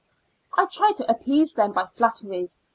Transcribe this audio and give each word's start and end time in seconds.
I 0.57 0.65
tried 0.65 0.95
to 0.95 1.11
appease 1.11 1.53
them 1.53 1.73
by 1.73 1.85
flattery. 1.85 2.49